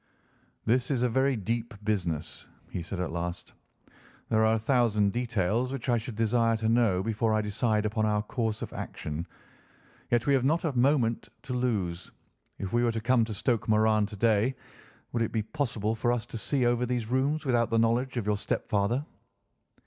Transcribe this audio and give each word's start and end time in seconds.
"This 0.65 0.89
is 0.89 1.03
a 1.03 1.09
very 1.09 1.35
deep 1.35 1.75
business," 1.83 2.47
he 2.71 2.81
said 2.81 2.99
at 2.99 3.11
last. 3.11 3.53
"There 4.29 4.43
are 4.43 4.55
a 4.55 4.57
thousand 4.57 5.13
details 5.13 5.71
which 5.71 5.89
I 5.89 5.97
should 5.99 6.15
desire 6.15 6.57
to 6.57 6.67
know 6.69 7.03
before 7.03 7.35
I 7.35 7.41
decide 7.41 7.85
upon 7.85 8.07
our 8.07 8.23
course 8.23 8.63
of 8.63 8.73
action. 8.73 9.27
Yet 10.09 10.25
we 10.25 10.33
have 10.33 10.43
not 10.43 10.63
a 10.63 10.75
moment 10.75 11.29
to 11.43 11.53
lose. 11.53 12.09
If 12.57 12.73
we 12.73 12.83
were 12.83 12.93
to 12.93 12.99
come 12.99 13.23
to 13.25 13.33
Stoke 13.35 13.69
Moran 13.69 14.07
to 14.07 14.15
day, 14.15 14.55
would 15.11 15.21
it 15.21 15.31
be 15.31 15.43
possible 15.43 15.93
for 15.93 16.11
us 16.11 16.25
to 16.25 16.35
see 16.39 16.65
over 16.65 16.87
these 16.87 17.05
rooms 17.05 17.45
without 17.45 17.69
the 17.69 17.77
knowledge 17.77 18.17
of 18.17 18.25
your 18.25 18.37
stepfather?" 18.37 19.05